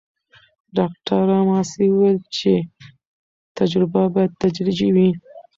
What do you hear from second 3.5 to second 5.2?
تجربه باید تدریجي وي.